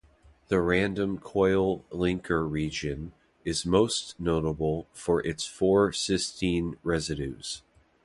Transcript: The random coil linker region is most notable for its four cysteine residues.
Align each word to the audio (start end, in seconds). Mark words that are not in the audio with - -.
The 0.47 0.59
random 0.61 1.19
coil 1.19 1.81
linker 1.91 2.49
region 2.51 3.11
is 3.45 3.67
most 3.67 4.19
notable 4.19 4.87
for 4.93 5.19
its 5.21 5.45
four 5.45 5.91
cysteine 5.91 6.73
residues. 6.81 7.61